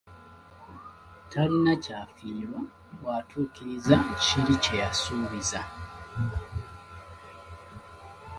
Talina 1.31 1.73
kyafiirwa 1.83 2.59
bw’atuukiriza 2.97 3.95
kiri 4.21 4.55
kye’yasuubiza. 4.63 5.61